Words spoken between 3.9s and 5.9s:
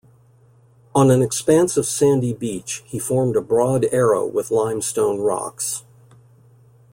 arrow with limestone rocks.